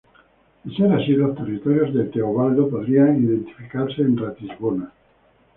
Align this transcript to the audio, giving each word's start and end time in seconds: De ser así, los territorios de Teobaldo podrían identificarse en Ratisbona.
De 0.63 0.73
ser 0.75 0.91
así, 0.93 1.11
los 1.11 1.37
territorios 1.37 1.93
de 1.93 2.05
Teobaldo 2.05 2.67
podrían 2.67 3.23
identificarse 3.23 4.01
en 4.01 4.17
Ratisbona. 4.17 4.91